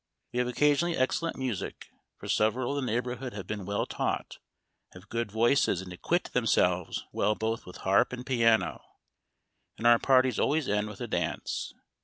[0.33, 4.39] We have occasionally excellent music, for several of the neighborhood have been well taught,
[4.93, 8.81] have good voices, and acquit themselves well both with harp and piano;
[9.77, 11.75] and our parties always end with a dance.